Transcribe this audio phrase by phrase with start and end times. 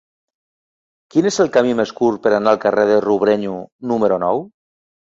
[1.15, 3.63] Quin és el camí més curt per anar al carrer de Robrenyo
[3.95, 4.47] número nou?